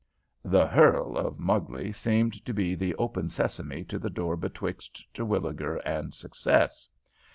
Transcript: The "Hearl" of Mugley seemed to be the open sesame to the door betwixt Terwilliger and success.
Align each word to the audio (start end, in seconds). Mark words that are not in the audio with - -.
The 0.43 0.65
"Hearl" 0.65 1.15
of 1.15 1.37
Mugley 1.37 1.91
seemed 1.91 2.43
to 2.45 2.55
be 2.55 2.73
the 2.73 2.95
open 2.95 3.29
sesame 3.29 3.83
to 3.83 3.99
the 3.99 4.09
door 4.09 4.35
betwixt 4.35 5.05
Terwilliger 5.13 5.75
and 5.85 6.11
success. 6.11 6.89